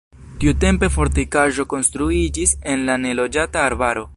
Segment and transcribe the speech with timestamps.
[0.43, 4.09] Tiutempe fortikaĵo konstruiĝis en la neloĝata arbaro.